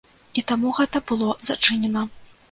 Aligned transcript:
І 0.41 0.43
таму 0.51 0.71
гэта 0.77 1.01
было 1.11 1.27
зачынена. 1.49 2.07